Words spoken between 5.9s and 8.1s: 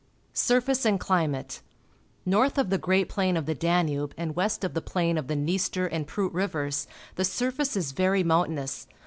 Pruth Rivers, the surface is